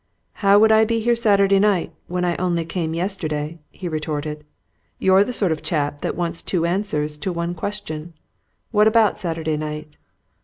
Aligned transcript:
"How 0.41 0.57
would 0.57 0.71
I 0.71 0.83
be 0.83 0.99
here 1.01 1.15
Saturday 1.15 1.59
night 1.59 1.93
when 2.07 2.25
I 2.25 2.35
only 2.37 2.65
came 2.65 2.95
yesterday?" 2.95 3.59
he 3.69 3.87
retorted. 3.87 4.43
"You're 4.97 5.23
the 5.23 5.31
sort 5.31 5.51
of 5.51 5.61
chap 5.61 6.01
that 6.01 6.15
wants 6.17 6.41
two 6.41 6.65
answers 6.65 7.19
to 7.19 7.31
one 7.31 7.53
question! 7.53 8.13
What 8.71 8.87
about 8.87 9.19
Saturday 9.19 9.57
night?" 9.57 9.95